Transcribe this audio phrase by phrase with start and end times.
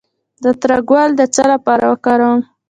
[0.43, 2.39] د تره ګل د څه لپاره وکاروم؟